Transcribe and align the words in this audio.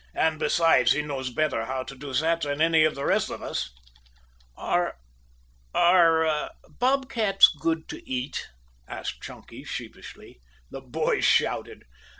And, 0.15 0.39
besides, 0.39 0.93
he 0.93 1.03
knows 1.03 1.29
better 1.29 1.65
how 1.65 1.83
to 1.83 1.95
do 1.95 2.11
that 2.11 2.41
than 2.41 2.59
any 2.59 2.83
of 2.85 2.95
the 2.95 3.05
rest 3.05 3.29
of 3.29 3.43
us." 3.43 3.69
"Are 4.57 4.97
are 5.75 6.49
bob 6.67 7.07
cats 7.07 7.49
good 7.49 7.87
to 7.89 8.01
eat?" 8.09 8.49
asked 8.87 9.21
Chunky 9.21 9.63
sheepishly. 9.63 10.41
The 10.71 10.81
boys 10.81 11.23
shouted. 11.25 11.83